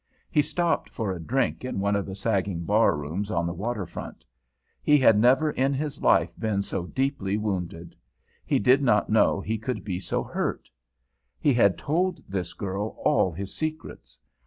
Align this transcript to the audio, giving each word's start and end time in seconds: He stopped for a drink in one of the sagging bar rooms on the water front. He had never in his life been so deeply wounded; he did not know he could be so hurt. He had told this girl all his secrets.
He 0.31 0.41
stopped 0.41 0.89
for 0.89 1.11
a 1.11 1.19
drink 1.21 1.63
in 1.63 1.79
one 1.79 1.95
of 1.95 2.07
the 2.07 2.15
sagging 2.15 2.63
bar 2.65 2.97
rooms 2.97 3.29
on 3.29 3.45
the 3.45 3.53
water 3.53 3.85
front. 3.85 4.25
He 4.81 4.97
had 4.97 5.15
never 5.19 5.51
in 5.51 5.75
his 5.75 6.01
life 6.01 6.35
been 6.39 6.63
so 6.63 6.87
deeply 6.87 7.37
wounded; 7.37 7.95
he 8.43 8.57
did 8.57 8.81
not 8.81 9.11
know 9.11 9.41
he 9.41 9.59
could 9.59 9.83
be 9.83 9.99
so 9.99 10.23
hurt. 10.23 10.71
He 11.39 11.53
had 11.53 11.77
told 11.77 12.17
this 12.27 12.53
girl 12.53 12.97
all 13.05 13.31
his 13.31 13.53
secrets. 13.53 14.17